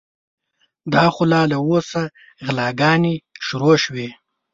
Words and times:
دا 0.93 1.05
خو 1.13 1.23
لا 1.31 1.41
له 1.51 1.57
اوسه 1.67 2.01
غلاګانې 2.45 3.13
شروع 3.45 3.77
شوې. 3.83 4.07